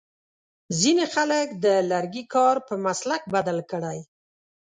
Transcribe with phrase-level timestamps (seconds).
[0.79, 3.99] ځینې خلک د لرګي کار په مسلک بدل کړی.